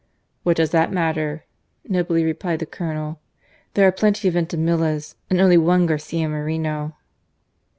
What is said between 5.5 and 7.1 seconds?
one Garcia Moreno."